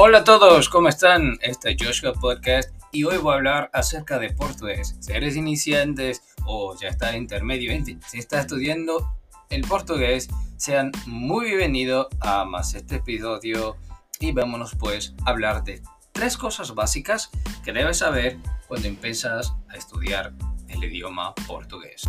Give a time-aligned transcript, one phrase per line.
[0.00, 1.38] Hola a todos, ¿cómo están?
[1.42, 4.96] Este es Joshua Podcast y hoy voy a hablar acerca de portugués.
[5.00, 7.72] Si eres iniciantes o ya estás intermedio,
[8.06, 9.12] si estás estudiando
[9.50, 13.76] el portugués, sean muy bienvenidos a más este episodio
[14.20, 17.30] y vámonos pues a hablar de tres cosas básicas
[17.64, 18.38] que debes saber
[18.68, 20.32] cuando empiezas a estudiar
[20.68, 22.04] el idioma portugués.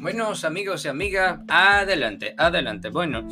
[0.00, 2.88] Buenos amigos y amigas, adelante, adelante.
[2.88, 3.28] Bueno,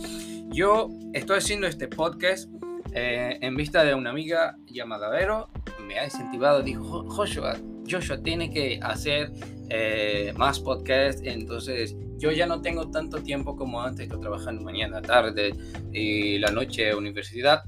[0.50, 2.50] yo estoy haciendo este podcast
[2.92, 5.48] eh, en vista de una amiga llamada Vero.
[5.86, 7.56] Me ha incentivado, dijo, Joshua,
[7.90, 9.32] Joshua tiene que hacer
[9.70, 11.20] eh, más podcast.
[11.24, 15.54] Entonces, yo ya no tengo tanto tiempo como antes, estoy trabajando mañana, tarde
[15.92, 17.62] y la noche universidad.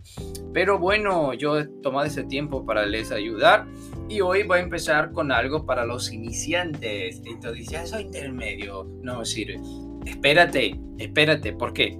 [0.52, 3.66] Pero bueno, yo he tomado ese tiempo para les ayudar
[4.08, 7.22] y hoy voy a empezar con algo para los iniciantes.
[7.24, 9.60] Entonces, ya soy intermedio, no me sirve.
[10.04, 11.96] Espérate, espérate, ¿por qué?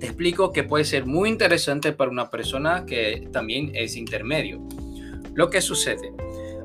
[0.00, 4.66] Te explico que puede ser muy interesante para una persona que también es intermedio.
[5.34, 6.12] Lo que sucede,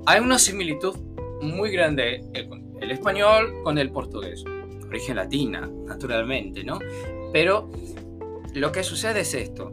[0.05, 0.95] hay una similitud
[1.41, 4.43] muy grande el español con el portugués
[4.91, 6.79] origen latina, naturalmente, ¿no?
[7.31, 7.69] Pero
[8.53, 9.71] lo que sucede es esto.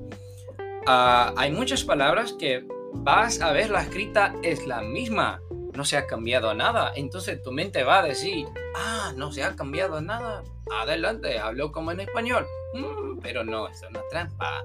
[0.86, 5.42] Ah, hay muchas palabras que vas a ver la escrita es la misma,
[5.74, 6.92] no se ha cambiado nada.
[6.94, 8.46] Entonces tu mente va a decir,
[8.77, 10.44] ah, no se ha cambiado nada.
[10.72, 12.46] Adelante, hablo como en español.
[12.74, 14.64] Mm, pero no, es una trampa.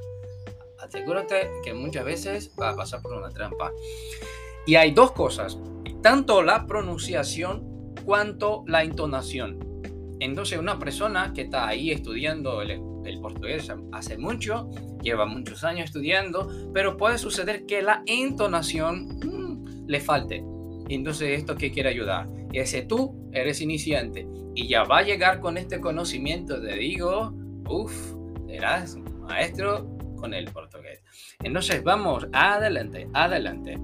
[0.79, 3.71] Asegúrate que muchas veces va a pasar por una trampa.
[4.65, 5.57] Y hay dos cosas,
[6.03, 9.57] tanto la pronunciación cuanto la entonación.
[10.19, 12.81] Entonces una persona que está ahí estudiando el,
[13.21, 14.69] portugués hace mucho,
[15.01, 20.43] lleva muchos años estudiando, pero puede suceder que la entonación mm, le falte.
[20.89, 22.27] Entonces esto que quiere ayudar.
[22.51, 27.33] Ese tú eres iniciante y ya va a llegar con este conocimiento de digo,
[27.67, 28.13] uff,
[28.47, 31.01] serás maestro con el portugués.
[31.41, 33.77] Entonces vamos, adelante, adelante.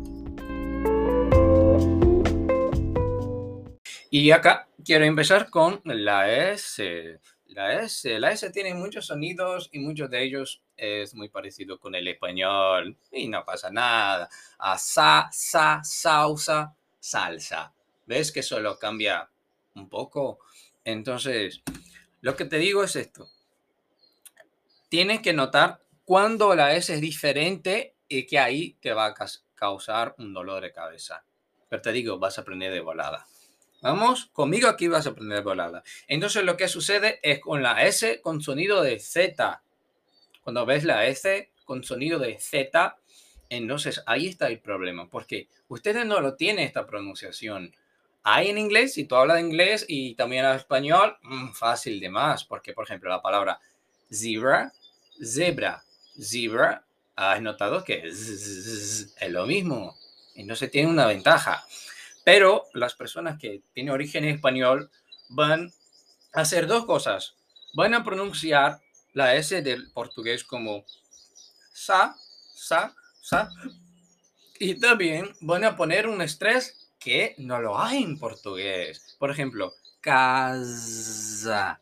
[4.11, 7.19] Y acá quiero empezar con la S.
[7.45, 11.93] La S, la S tiene muchos sonidos y muchos de ellos es muy parecido con
[11.93, 14.27] el español y no pasa nada.
[14.57, 17.71] A sa, sa, sausa, salsa.
[18.07, 19.29] ¿Ves que solo cambia
[19.75, 20.39] un poco?
[20.83, 21.61] Entonces,
[22.21, 23.27] lo que te digo es esto.
[24.89, 29.15] Tienes que notar cuando la S es diferente y que ahí te va a
[29.53, 31.23] causar un dolor de cabeza.
[31.67, 33.27] Pero te digo, vas a aprender de volada.
[33.81, 35.83] Vamos, conmigo aquí vas a aprender volada.
[36.07, 39.61] Entonces lo que sucede es con la S con sonido de Z.
[40.43, 42.97] Cuando ves la S con sonido de Z,
[43.49, 47.73] entonces ahí está el problema, porque ustedes no lo tienen esta pronunciación.
[48.23, 52.43] Hay en inglés, si tú hablas inglés y también en español, mm, fácil de más,
[52.43, 53.59] porque por ejemplo la palabra
[54.11, 54.73] zebra,
[55.23, 55.83] zebra,
[56.19, 56.83] zebra,
[57.15, 59.97] has notado que es, es lo mismo.
[60.35, 61.63] Entonces tiene una ventaja.
[62.31, 64.91] Pero las personas que tienen origen español
[65.29, 65.73] van
[66.31, 67.33] a hacer dos cosas.
[67.73, 68.79] Van a pronunciar
[69.13, 70.85] la S del portugués como
[71.73, 72.15] sa,
[72.53, 73.49] sa, sa.
[74.59, 79.15] Y también van a poner un estrés que no lo hay en portugués.
[79.17, 81.81] Por ejemplo, casa.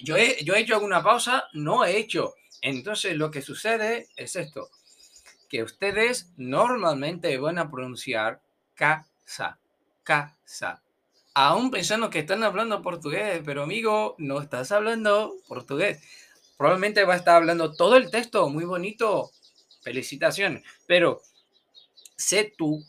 [0.00, 2.34] Yo he, yo he hecho alguna pausa, no he hecho.
[2.62, 4.70] Entonces lo que sucede es esto,
[5.48, 8.42] que ustedes normalmente van a pronunciar
[8.74, 9.56] casa
[10.08, 10.82] casa.
[11.34, 16.02] Aún pensando que están hablando portugués, pero amigo, no estás hablando portugués.
[16.56, 19.30] Probablemente va a estar hablando todo el texto, muy bonito.
[19.82, 20.64] Felicitaciones.
[20.86, 21.20] Pero
[22.16, 22.82] sé tú,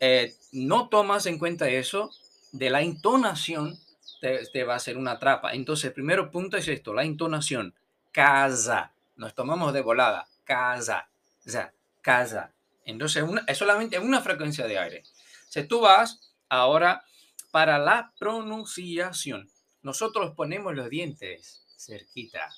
[0.00, 2.10] eh, no tomas en cuenta eso,
[2.52, 3.78] de la entonación
[4.20, 5.54] te, va a ser una trapa.
[5.54, 7.74] Entonces, el primer punto es esto, la entonación.
[8.12, 8.92] Casa.
[9.16, 10.28] Nos tomamos de volada.
[10.44, 11.08] Casa.
[11.46, 11.72] O sea,
[12.02, 12.52] casa.
[12.84, 15.04] Entonces, es solamente una frecuencia de aire.
[15.48, 17.04] Si tú vas Ahora,
[17.52, 19.48] para la pronunciación,
[19.82, 22.50] nosotros ponemos los dientes cerquita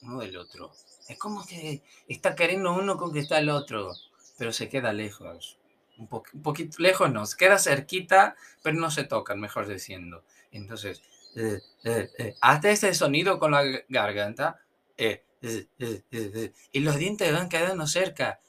[0.00, 0.72] uno del otro.
[1.08, 3.92] Es como que está queriendo uno conquistar al otro,
[4.38, 5.58] pero se queda lejos.
[5.98, 10.24] Un, poquito lejos no, se queda cerquita, pero no se tocan, mejor diciendo.
[10.52, 11.02] Entonces,
[11.36, 14.60] eh, eh, eh, hazte ese sonido con la garganta
[14.96, 18.40] y los dientes van quedando cerca.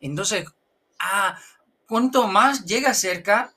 [0.00, 0.46] entonces,
[0.98, 1.38] ah,
[1.88, 3.54] cuanto más llega cerca,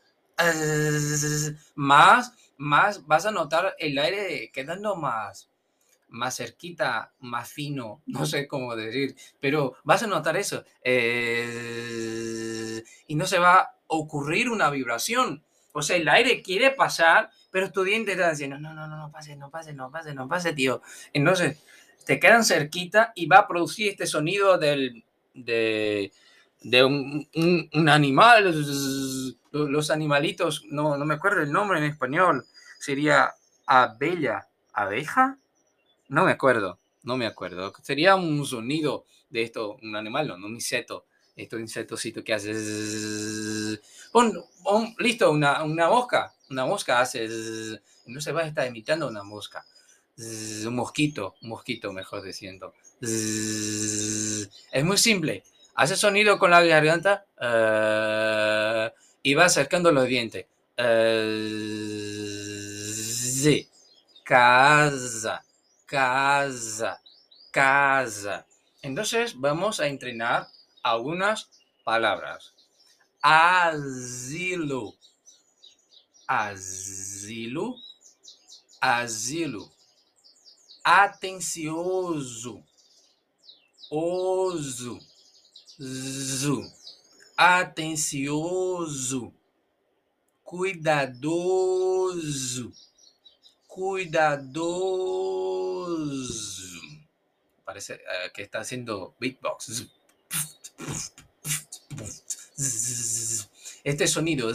[1.76, 5.50] más, más vas a notar el aire quedando más,
[6.10, 10.64] más cerquita, más fino, no sé cómo decir, pero vas a notar eso.
[10.84, 12.04] Eh,
[13.08, 15.44] y no se va a ocurrir una vibración.
[15.74, 19.12] O sea, el aire quiere pasar, pero tu diente está diciendo, no, no, no, no
[19.12, 20.82] pase, no pase, no pase, no pase, tío.
[21.14, 21.64] Entonces,
[22.06, 25.04] te quedan cerquita y va a producir este sonido del,
[25.36, 26.12] de,
[26.62, 27.28] de un,
[27.74, 28.54] un, animal,
[29.52, 32.46] los animalitos, no, no me acuerdo el nombre en español,
[32.80, 33.34] sería
[33.66, 35.38] abella, abeja,
[36.10, 40.56] no me acuerdo, no me acuerdo, sería un sonido de esto, un animal, no, un
[40.56, 41.06] insecto,
[41.36, 42.54] estos insectositos que hace,
[45.00, 47.28] listo, una, una mosca, una mosca hace,
[48.08, 49.66] no se va a estar imitando una mosca,
[50.18, 54.50] un mosquito, un mosquito mejor diciendo, es
[54.84, 55.44] muy simple,
[55.78, 58.92] hace sonido con la garganta uh,
[59.22, 60.48] y va acercando los dientes.
[60.78, 60.84] Uh,
[64.24, 65.46] casa,
[65.86, 67.00] casa,
[67.52, 68.46] casa.
[68.82, 70.48] Entonces vamos a entrenar
[70.82, 71.48] algunas
[71.84, 72.56] palabras.
[73.22, 74.96] Asilo,
[76.26, 77.76] asilo,
[78.82, 79.72] asilo.
[80.84, 82.64] Atencioso,
[83.90, 85.00] oso
[85.80, 86.72] zu,
[87.36, 89.34] atencioso,
[90.44, 91.42] cuidadoso,
[93.68, 94.58] cuidadoso.
[97.64, 99.88] Parece uh, que está haciendo beatbox.
[103.84, 104.52] Este sonido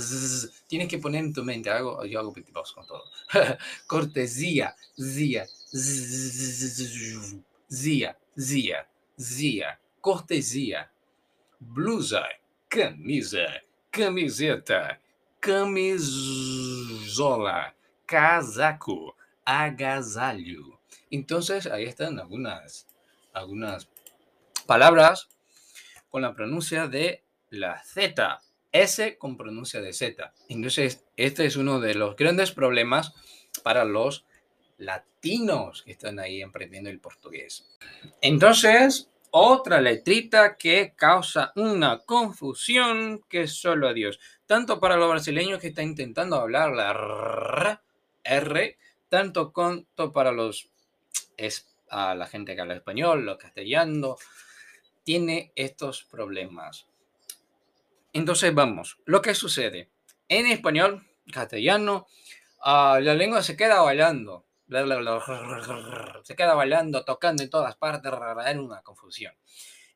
[0.67, 1.71] tienes que poner en tu mente.
[1.71, 3.05] Hago, yo hago beatbox con todo.
[3.87, 5.47] Cortesía, zia, zia,
[8.37, 8.89] zia,
[9.19, 10.92] zia, cortesia
[11.69, 12.25] blusa,
[12.69, 13.47] camisa,
[13.91, 15.01] camiseta,
[15.41, 16.55] camisola,
[18.07, 20.81] casaco, agasalho.
[21.11, 22.87] Entonces, ahí están algunas,
[23.33, 23.89] algunas
[24.67, 25.29] palabras
[26.11, 28.41] con la pronuncia de la Z.
[28.73, 30.33] S con pronuncia de Z.
[30.49, 33.13] Entonces, este es uno de los grandes problemas
[33.63, 34.25] para los
[34.79, 37.67] latinos que están ahí emprendiendo el portugués.
[38.23, 44.21] Entonces, otra letrita que causa una confusión que solo a Dios.
[44.47, 47.83] Tanto para los brasileños que están intentando hablar la
[48.23, 50.71] R, tanto cuanto para los
[51.39, 54.17] es, a la gente que habla español, los castellano,
[55.03, 56.87] tiene estos problemas.
[58.13, 59.89] Entonces vamos, lo que sucede
[60.29, 62.07] en español, castellano,
[62.65, 64.45] uh, la lengua se queda bailando
[66.23, 69.35] se queda bailando, tocando en todas partes, era una confusión.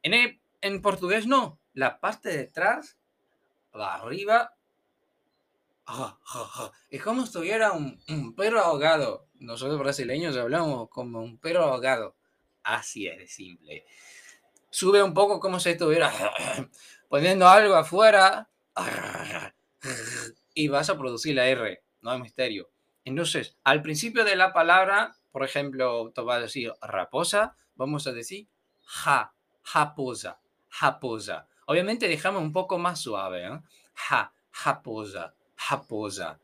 [0.03, 2.99] En, en portugués no, la parte de atrás,
[3.73, 4.57] la arriba,
[6.91, 9.29] es como si tuviera un, un, perro ahogado.
[9.35, 12.17] Nosotros brasileños hablamos como un perro ahogado.
[12.65, 13.87] Así es simple.
[14.71, 16.13] Sube un poco como si estuviera
[17.09, 18.51] poniendo algo afuera
[20.55, 21.83] y vas a producir la R.
[22.01, 22.69] No hay misterio.
[23.07, 28.13] Entonces, al principio de la palabra, por ejemplo, te vas a decir raposa, vamos a
[28.13, 28.49] decir
[28.83, 29.33] ja,
[29.63, 31.47] japosa, japosa.
[31.67, 33.61] Obviamente dejamos un poco más suave, ¿eh?
[33.95, 36.41] Ja, japosa, japosa.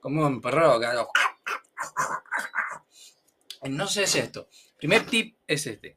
[0.00, 0.80] Como un perro
[3.68, 4.48] No sé es esto.
[4.78, 5.96] Primer tip es este.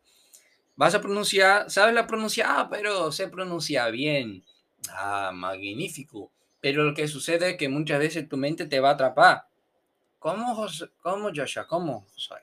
[0.76, 2.60] Vas a pronunciar, ¿sabes la pronuncia?
[2.60, 4.46] Ah, pero se pronuncia bien.
[4.92, 6.32] Ah, magnífico.
[6.60, 9.48] Pero lo que sucede es que muchas veces tu mente te va a atrapar.
[10.20, 10.90] ¿Cómo, José?
[11.02, 11.68] ¿Cómo Joshua?
[11.68, 12.36] ¿Cómo, José?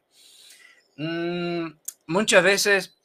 [0.97, 1.67] Mm,
[2.07, 2.97] muchas veces,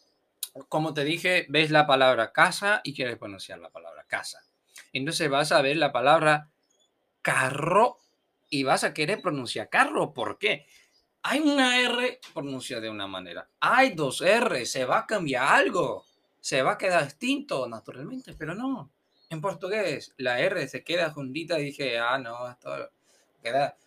[0.67, 4.43] como te dije, ves la palabra casa y quieres pronunciar la palabra casa.
[4.93, 6.49] Entonces vas a ver la palabra
[7.21, 7.97] carro
[8.49, 10.13] y vas a querer pronunciar carro.
[10.13, 10.67] ¿Por qué?
[11.23, 13.49] Hay una R pronunciada de una manera.
[13.59, 14.65] Hay dos R.
[14.65, 16.05] Se va a cambiar algo.
[16.39, 18.91] Se va a quedar distinto, naturalmente, pero no
[19.29, 22.89] en portugués la R se queda juntita y dije, ah, no, esto
[23.43, 23.77] queda,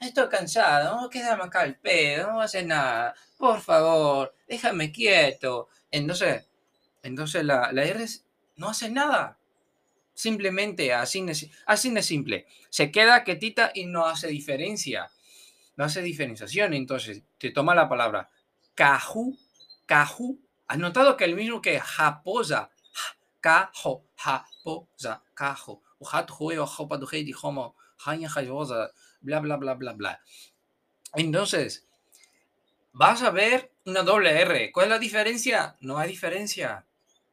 [0.00, 5.68] estoy cansado, no quedarme acá el pedo, no hace nada, por favor, déjame quieto.
[5.90, 6.48] Entonces,
[7.02, 8.04] entonces la, la R
[8.56, 9.38] no hace nada.
[10.12, 11.24] Simplemente así,
[11.64, 12.46] así de simple.
[12.68, 15.10] Se queda quietita y no hace diferencia.
[15.76, 16.74] No hace diferenciación.
[16.74, 18.28] Entonces, te toma la palabra
[18.74, 19.36] caju,
[19.86, 20.38] caju.
[20.66, 22.70] ¿Has notado que el mismo que japosa,
[23.42, 29.56] po, za, cajo, o hat, jue, o jopa, du, di, homo, haña, jayosa, bla, bla,
[29.56, 30.20] bla, bla, bla.
[31.14, 31.86] Entonces,
[32.92, 34.72] vas a ver una doble R.
[34.72, 35.76] ¿Cuál es la diferencia?
[35.80, 36.86] No hay diferencia.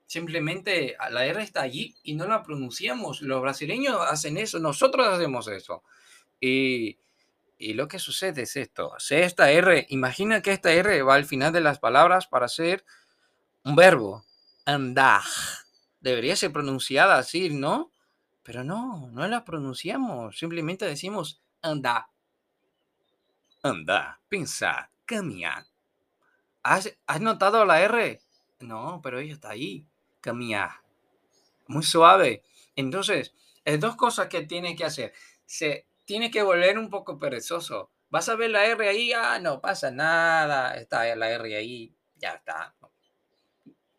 [0.05, 3.21] Simplemente la R está allí y no la pronunciamos.
[3.21, 5.83] Los brasileños hacen eso, nosotros hacemos eso.
[6.39, 6.97] Y,
[7.57, 8.93] y lo que sucede es esto.
[8.99, 12.85] Si esta R, imagina que esta R va al final de las palabras para ser
[13.63, 14.23] un verbo.
[14.65, 15.21] Andar
[15.99, 17.91] debería ser pronunciada así, ¿no?
[18.43, 20.37] Pero no, no la pronunciamos.
[20.37, 22.09] Simplemente decimos anda.
[23.63, 25.65] Anda, pensar, caminar.
[26.63, 28.21] ¿Has, ¿Has notado la R?
[28.59, 29.85] No, pero ella está ahí.
[30.21, 30.81] Caminar.
[31.67, 32.43] Muy suave.
[32.75, 33.33] Entonces,
[33.65, 35.13] hay dos cosas que tiene que hacer.
[35.45, 37.91] Se tiene que volver un poco perezoso.
[38.09, 40.75] Vas a ver la R ahí, ah, no pasa nada.
[40.75, 42.73] Está la R ahí, ya está.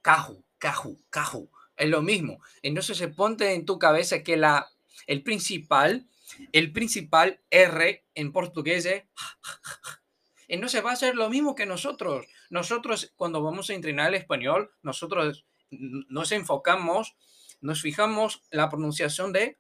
[0.01, 1.51] Caju, caju, caju.
[1.79, 2.43] Es lo mismo.
[2.63, 4.69] Entonces se ponte en tu cabeza que la,
[5.07, 6.09] el principal,
[6.53, 9.05] el principal R en portugués es
[10.49, 12.27] entonces va a ser lo mismo que nosotros.
[12.51, 17.17] Nosotros cuando vamos a entrenar el español, nosotros nos enfocamos,
[17.61, 19.59] nos fijamos la pronunciación de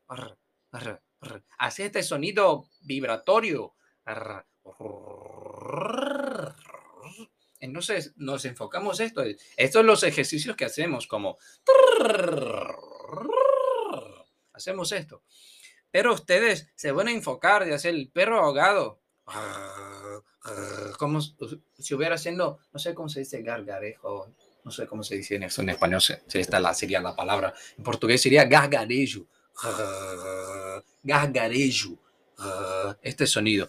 [1.59, 3.75] hace este sonido vibratorio.
[7.69, 9.23] Entonces nos enfocamos esto.
[9.23, 11.39] Estos son los ejercicios que hacemos como
[14.53, 15.23] hacemos esto.
[15.91, 19.01] Pero ustedes se van a enfocar de hacer el perro ahogado
[20.99, 24.35] como si hubiera haciendo, no sé cómo se dice gargarejo,
[24.65, 26.01] no sé cómo se dice en, eso, en español,
[26.33, 29.27] esta sería la palabra, en portugués sería gargarejo,
[31.03, 31.99] gargarejo,
[33.03, 33.69] este sonido.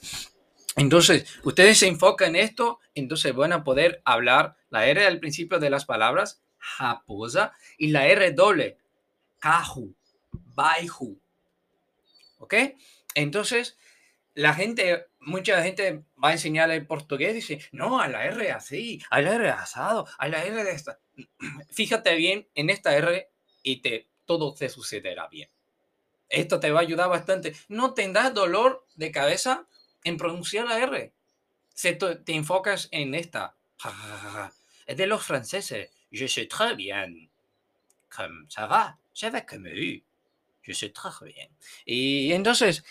[0.80, 5.60] Entonces, ustedes se enfocan en esto, entonces van a poder hablar la R al principio
[5.60, 8.78] de las palabras, japosa, y la R doble,
[9.40, 9.94] caju,
[10.32, 11.20] baiju.
[12.38, 12.54] ¿Ok?
[13.14, 13.78] Entonces,
[14.36, 18.50] la gente, mucha gente va a enseñar el portugués y dice, no, a la R
[18.50, 21.00] así, a la R asado, a la R de esta.
[21.72, 23.30] Fíjate bien en esta R
[23.64, 25.50] y te, todo te sucederá bien.
[26.30, 27.54] Esto te va a ayudar bastante.
[27.68, 29.68] No tendrás dolor de cabeza
[30.04, 31.14] en pronunciar la R.
[31.74, 33.56] Si te enfocas en esta.
[34.86, 35.90] Es de los franceses.
[36.12, 37.30] Je sais très bien.
[38.10, 38.98] Comme ça va.
[39.14, 39.70] Je vais comme
[40.62, 41.50] Je sais très bien.
[41.86, 42.84] Y entonces,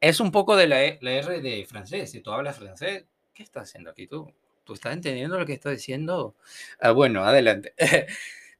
[0.00, 2.10] es un poco de la, R de francés.
[2.10, 4.32] Si tú hablas francés, ¿qué estás haciendo aquí tú?
[4.64, 6.34] ¿Tú estás entendiendo lo que estoy diciendo?
[6.80, 7.74] Ah, bueno, adelante.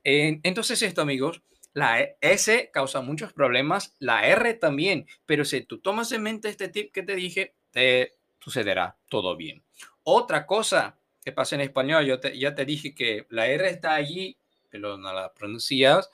[0.05, 6.13] Entonces esto, amigos, la S causa muchos problemas, la R también, pero si tú tomas
[6.13, 9.62] en mente este tip que te dije, te sucederá todo bien.
[10.04, 14.38] Otra cosa que pasa en español, yo ya te dije que la R está allí,
[14.71, 16.11] pero no la pronuncias.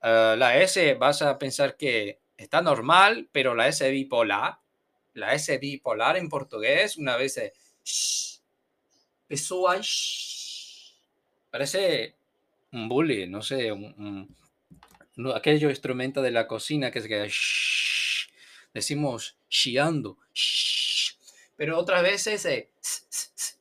[0.00, 4.62] Ah, la S vas a pensar que está normal, pero la S bipolar
[5.14, 8.42] la S bipolar en portugués, una vez es
[11.50, 12.14] Parece
[12.72, 14.34] un bully, no sé, un,
[15.34, 17.30] aquello instrumento de la cocina que es que
[18.72, 20.18] decimos chiando.
[21.62, 23.56] Pero otras veces es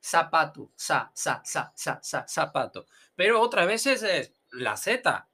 [0.00, 2.86] zapato, sa, sa, sa, sa, sa, zapato.
[3.14, 5.28] Pero otras veces es la Z.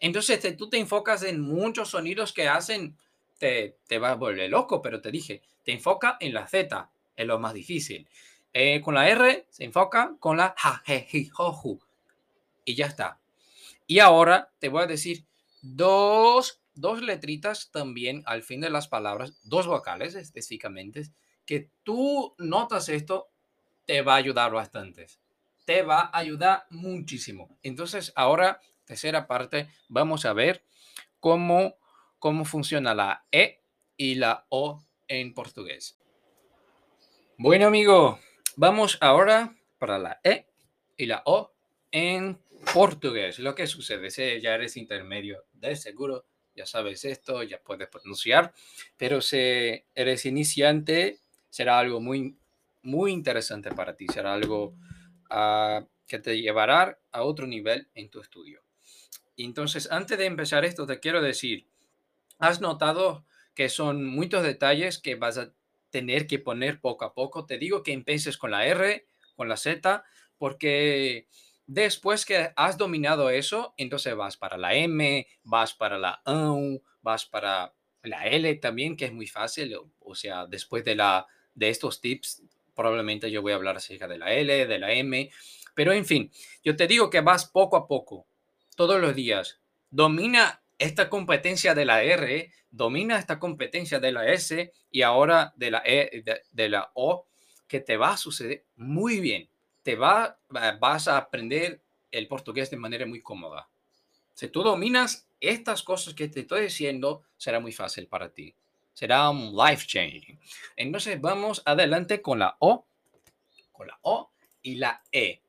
[0.00, 2.98] Entonces tú te enfocas en muchos sonidos que hacen
[3.38, 7.24] te, te va a volver loco, pero te dije, te enfoca en la Z, es
[7.24, 8.08] lo más difícil.
[8.52, 11.78] Eh, con la R se enfoca con la ja, je, jo,
[12.64, 13.20] Y ya está.
[13.86, 15.24] Y ahora te voy a decir
[15.62, 21.12] dos, dos letritas también al fin de las palabras, dos vocales específicamente,
[21.46, 23.28] que tú notas esto,
[23.84, 25.06] te va a ayudar bastante.
[25.64, 27.56] Te va a ayudar muchísimo.
[27.62, 30.64] Entonces, ahora, tercera parte, vamos a ver
[31.20, 31.76] cómo
[32.24, 33.60] cómo funciona la E
[33.98, 35.98] y la O en portugués.
[37.36, 38.18] Bueno, amigo,
[38.56, 40.46] vamos ahora para la E
[40.96, 41.52] y la O
[41.92, 42.38] en
[42.72, 43.38] portugués.
[43.40, 46.24] Lo que sucede, si ya eres intermedio de seguro,
[46.56, 48.54] ya sabes esto, ya puedes pronunciar,
[48.96, 51.20] pero si eres iniciante,
[51.54, 52.36] será algo muy,
[52.82, 54.74] muy interesante para ti, será algo
[55.30, 58.64] uh, que te llevará a otro nivel en tu estudio.
[59.36, 61.68] Entonces, antes de empezar esto, te quiero decir,
[62.40, 65.52] has notado que son muchos detalles que vas a
[65.90, 67.46] tener que poner poco a poco.
[67.46, 69.06] Te digo que empieces con la R,
[69.36, 70.02] con la Z,
[70.38, 71.28] porque
[71.68, 77.26] después que has dominado eso, entonces vas para la M, vas para la U, vas
[77.26, 79.72] para la L también, que es muy fácil.
[80.00, 82.42] O sea, después de, la, de estos tips,
[82.74, 85.30] probablemente yo voy a hablar acerca de la L, de la M.
[85.74, 86.30] Pero en fin,
[86.62, 88.26] yo te digo que vas poco a poco,
[88.76, 89.60] todos los días.
[89.90, 95.70] Domina esta competencia de la R domina esta competencia de la S y ahora de
[95.70, 97.26] la E, de, la O,
[97.68, 99.48] que te va a suceder muy bien.
[99.82, 100.38] Te va,
[100.80, 101.80] vas a aprender
[102.10, 103.68] el portugués de manera muy cómoda.
[104.34, 108.54] Si tú dominas estas cosas que te estoy diciendo, será muy fácil para ti.
[108.94, 110.38] Será un life changing.
[110.76, 112.86] Entonces vamos adelante con la O,
[113.72, 114.30] con la O
[114.62, 115.42] y la E.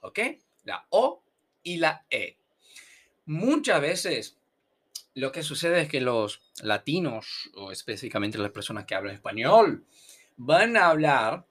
[0.00, 0.20] ¿Ok?
[0.64, 1.22] La O
[1.62, 2.38] y la E.
[3.26, 4.38] Muchas veces
[5.14, 9.84] lo que sucede es que los latinos, o específicamente las personas que hablan español,
[10.36, 11.44] van a hablar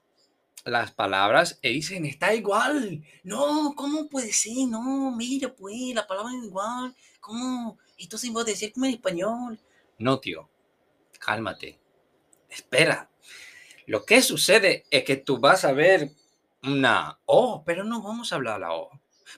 [0.63, 3.03] las palabras y dicen, está igual.
[3.23, 4.67] No, ¿cómo puede ser?
[4.69, 6.95] No, mira, pues, la palabra es igual.
[7.19, 7.77] ¿Cómo?
[7.97, 9.59] Entonces vos decir como en español.
[9.97, 10.49] No, tío,
[11.17, 11.79] cálmate.
[12.49, 13.09] Espera.
[13.85, 16.11] Lo que sucede es que tú vas a ver
[16.63, 18.89] una O, pero no vamos a hablar la O.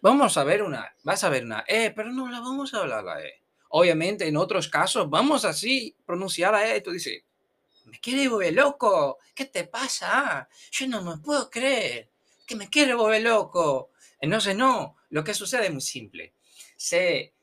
[0.02, 3.04] Vamos a ver una, vas a ver una E, pero no la vamos a hablar
[3.04, 3.42] la E.
[3.70, 7.24] Obviamente, en otros casos, vamos así pronunciar la E tú dices,
[7.86, 10.48] me quiere volver loco, ¿qué te pasa?
[10.72, 12.10] Yo no me puedo creer
[12.46, 13.92] que me quiere volver loco.
[14.22, 16.34] Entonces, no, lo que sucede es muy simple.
[16.76, 17.34] Se,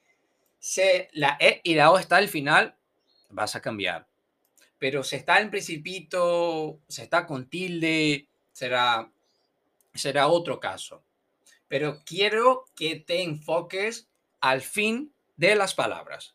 [0.58, 2.76] se, la E y la O está al final,
[3.30, 4.06] vas a cambiar.
[4.78, 9.10] Pero si está en principito, si está con tilde, será,
[9.94, 11.02] será otro caso.
[11.68, 14.08] Pero quiero que te enfoques
[14.40, 16.34] al fin de las palabras.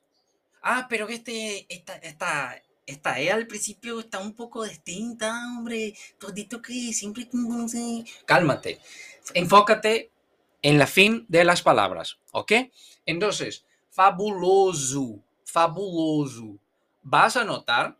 [0.62, 5.96] Ah, pero este, esta, esta, esta E al principio está un poco distinta, hombre.
[6.20, 7.30] Todito que siempre...
[8.26, 8.80] Cálmate.
[9.34, 10.12] Enfócate
[10.62, 12.52] en la fin de las palabras, ¿ok?
[13.06, 16.60] Entonces, fabuloso, fabuloso.
[17.02, 17.98] Vas a notar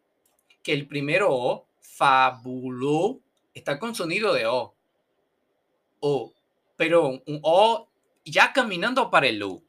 [0.64, 3.22] que el primero O, fabulo,
[3.54, 4.76] está con sonido de O.
[6.00, 6.34] O,
[6.78, 7.90] pero un O
[8.26, 9.64] ya caminando para el U.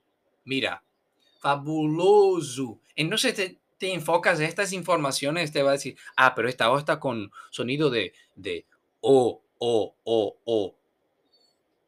[0.45, 0.83] Mira,
[1.41, 2.81] fabuloso.
[2.97, 6.79] Entonces te, te enfocas en estas informaciones, te va a decir, ah, pero esta O
[6.79, 8.67] está con sonido de, de
[9.01, 10.77] O, O, O, O.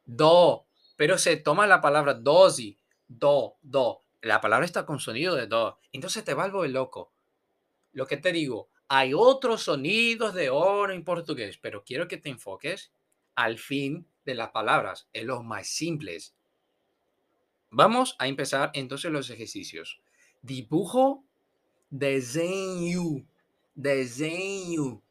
[0.06, 4.02] Do, pero se toma la palabra dosi, do, do.
[4.20, 5.78] La palabra está con sonido de do.
[5.92, 7.12] Entonces te vuelvo el loco.
[7.92, 12.28] Lo que te digo, hay otros sonidos de O en portugués, pero quiero que te
[12.28, 12.92] enfoques
[13.34, 16.34] al fin de las palabras, en los más simples.
[17.70, 20.00] Vamos a empezar entonces los ejercicios.
[20.42, 21.24] Dibujo,
[21.90, 23.24] desenho,
[23.74, 25.02] desenho.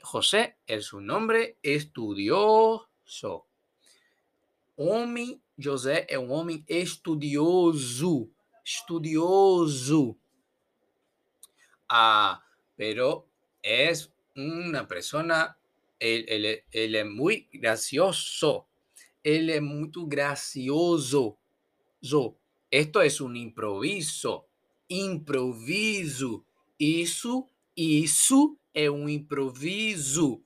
[0.00, 3.46] José es su nombre estudioso.
[4.76, 8.30] Homem, José é um homem estudioso.
[8.64, 10.16] Estudioso.
[11.88, 12.40] Ah,
[12.78, 13.26] pero
[13.60, 15.58] es una persona,
[15.98, 18.68] él, él, él es muy gracioso.
[19.24, 21.40] Él es muy gracioso.
[22.70, 24.46] Esto es un improviso.
[24.86, 26.44] Improviso.
[26.78, 30.40] Isso, isso é um improviso.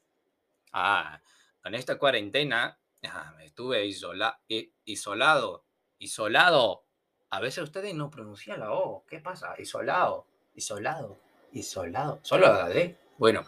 [0.72, 1.20] Ah,
[1.66, 4.40] en esta cuarentena ah, estuve isola,
[4.86, 5.66] isolado.
[5.98, 6.86] Isolado.
[7.28, 9.04] A veces ustedes no pronuncian la O.
[9.06, 9.54] ¿Qué pasa?
[9.58, 10.26] Isolado.
[10.54, 11.31] Isolado.
[11.52, 12.20] Isolado.
[12.22, 12.96] Solo la D.
[13.18, 13.44] Bueno,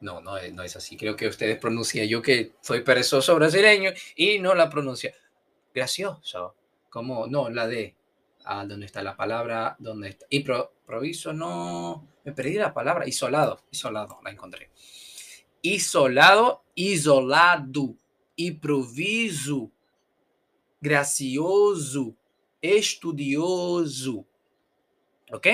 [0.00, 0.96] no, no no es así.
[0.96, 2.06] Creo que ustedes pronuncian.
[2.06, 5.14] Yo que soy perezoso brasileño y no la pronuncia.
[5.74, 6.54] Gracioso.
[6.90, 7.26] ¿Cómo?
[7.26, 7.96] No, la D.
[8.44, 9.76] Ah, ¿dónde está la palabra?
[9.78, 10.26] ¿Dónde está?
[10.28, 10.44] Y
[10.86, 12.06] proviso, no.
[12.24, 13.08] Me perdí la palabra.
[13.08, 13.64] Isolado.
[13.70, 14.70] Isolado, la encontré.
[15.62, 17.96] Isolado, isolado.
[18.36, 19.70] Improviso.
[20.80, 22.14] Gracioso.
[22.60, 24.26] Estudioso.
[25.32, 25.46] ¿Ok?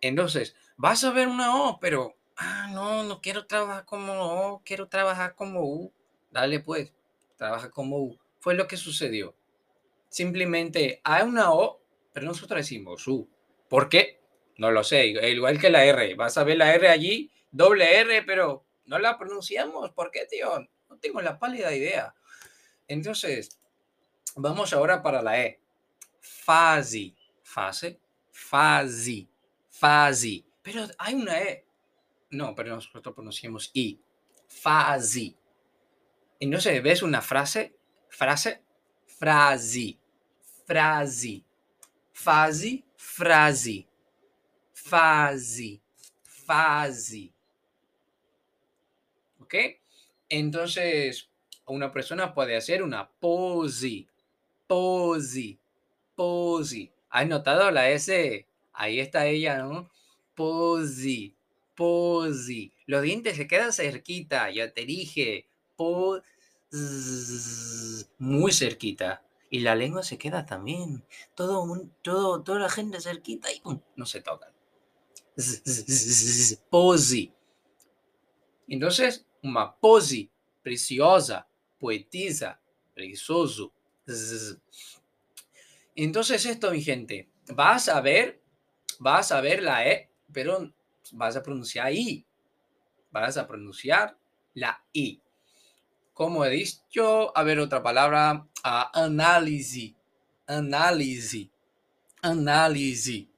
[0.00, 4.88] Entonces, vas a ver una O, pero, ah, no, no quiero trabajar como O, quiero
[4.88, 5.92] trabajar como U.
[6.30, 6.92] Dale pues,
[7.36, 8.18] trabaja como U.
[8.40, 9.34] Fue lo que sucedió
[10.16, 13.28] simplemente hay una O, pero nosotros decimos U.
[13.68, 14.20] ¿Por qué?
[14.56, 16.14] No lo sé, igual que la R.
[16.14, 19.90] Vas a ver la R allí, doble R, pero no la pronunciamos.
[19.90, 20.48] ¿Por qué, tío?
[20.88, 22.14] No tengo la pálida idea.
[22.88, 23.60] Entonces,
[24.36, 25.60] vamos ahora para la E.
[26.20, 29.28] Fase, fase, fase,
[29.68, 30.44] fase.
[30.66, 31.64] Pero hay una E.
[32.30, 34.00] No, pero nosotros pronunciamos I.
[34.48, 35.36] Fase.
[36.40, 37.76] Entonces, ¿ves una frase?
[38.08, 38.64] Frase,
[39.06, 39.98] frase
[40.66, 41.44] frase,
[42.12, 43.86] fase, frase,
[44.72, 45.80] fase,
[46.24, 47.32] fase.
[49.40, 49.54] ¿Ok?
[50.28, 51.30] Entonces,
[51.66, 54.08] una persona puede hacer una pose,
[54.66, 55.56] pose,
[56.16, 56.90] pose.
[57.10, 58.44] ¿Has notado la S?
[58.72, 59.88] Ahí está ella, ¿no?
[60.36, 61.34] Pose,
[61.74, 62.72] pose.
[62.86, 65.48] Los dientes se quedan cerquita, ya te dije.
[68.18, 69.24] Muy cerquita.
[69.50, 71.04] Y la lengua se queda también.
[71.34, 73.60] Todo, todo, toda la gente cerquita y
[73.96, 74.52] no se tocan.
[76.70, 77.32] Pose.
[78.68, 80.30] Entonces, una pose
[80.62, 82.60] preciosa, poetisa,
[82.94, 83.72] precioso.
[85.94, 88.42] Entonces esto, mi gente, vas a ver,
[88.98, 90.72] vas a ver la E, pero
[91.12, 92.24] vas a pronunciar I.
[93.10, 94.16] Vas a pronunciar
[94.54, 95.20] la I.
[96.12, 99.94] Como he dicho, a ver otra palabra, análisis,
[100.46, 101.48] análisis,
[102.22, 103.28] análisis,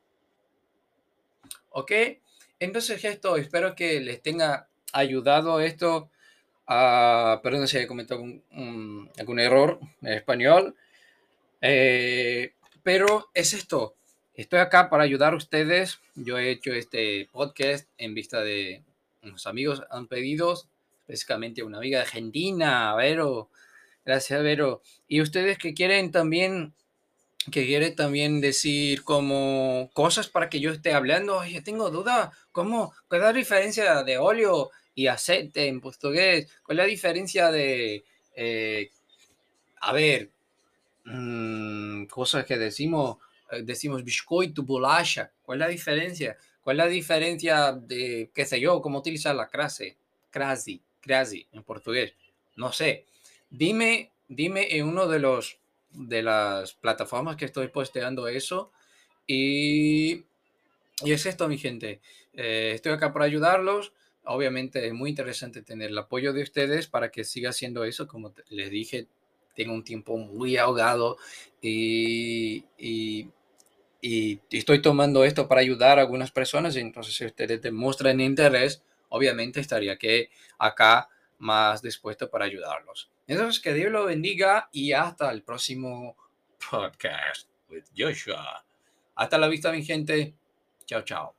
[1.70, 1.92] ¿Ok?
[2.61, 6.11] Entonces esto, espero que les tenga ayudado esto.
[6.68, 10.74] Uh, perdón si he cometido algún, error en español.
[11.61, 13.98] Eh, pero es esto.
[14.38, 15.98] Estoy acá para ayudar a ustedes.
[16.14, 18.85] Yo he hecho este podcast en vista de
[19.24, 20.55] unos amigos han pedido,
[21.01, 23.51] específicamente una amiga Argentina, Vero.
[24.05, 24.81] Gracias, Vero.
[25.09, 26.72] Y ustedes que quieren también
[27.51, 31.38] que quiere también decir como cosas para que yo esté hablando.
[31.38, 32.94] Oye, tengo duda, ¿cómo?
[33.09, 36.48] ¿Cuál es la diferencia de óleo y aceite en portugués?
[36.62, 38.05] ¿Cuál es la diferencia de,
[38.37, 38.92] eh,
[39.81, 40.31] a ver,
[41.07, 43.16] mmm, cosas que decimos,
[43.63, 45.33] decimos biscoito, bolacha?
[45.43, 46.37] ¿Cuál es la diferencia?
[46.63, 49.97] ¿Cuál es la diferencia de, qué sé yo, cómo utilizar la crase?
[50.31, 52.15] Crasi, crasi en portugués.
[52.57, 53.07] No sé.
[53.49, 55.59] Dime, dime en uno de los
[55.91, 58.71] de las plataformas que estoy posteando eso.
[59.27, 60.25] Y,
[61.03, 62.01] y es esto, mi gente.
[62.35, 63.93] Eh, estoy acá para ayudarlos.
[64.25, 68.07] Obviamente es muy interesante tener el apoyo de ustedes para que siga haciendo eso.
[68.07, 69.07] Como les dije,
[69.55, 71.17] tengo un tiempo muy ahogado
[71.61, 72.65] y,
[74.01, 76.77] y, estoy tomando esto para ayudar a algunas personas.
[76.77, 81.09] Entonces, si ustedes demuestran interés, obviamente estaría que acá
[81.39, 83.11] más dispuesto para ayudarlos.
[83.27, 86.17] Entonces, que Dios lo bendiga y hasta el próximo
[86.71, 88.65] podcast with Joshua.
[89.15, 90.35] Hasta la vista, mi gente.
[90.87, 91.38] Chao, chao.